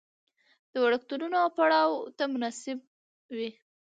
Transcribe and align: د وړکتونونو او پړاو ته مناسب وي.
د 0.71 0.73
وړکتونونو 0.83 1.35
او 1.43 1.49
پړاو 1.57 1.93
ته 2.17 2.23
مناسب 2.33 2.77
وي. 3.35 3.49